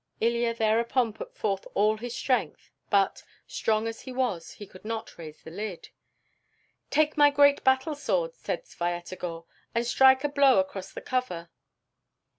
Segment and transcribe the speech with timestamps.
[0.19, 5.15] Ilya thereupon put forth all his strength but, strong as he was, he could not
[5.19, 5.89] raise the lid.
[6.89, 9.45] "Take my great battle sword," said Svyatogor,
[9.75, 11.51] "and strike a blow across the cover."